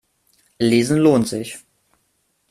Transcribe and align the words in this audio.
Lesen 0.59 0.97
lohnt 0.97 1.27
sich. 1.27 1.59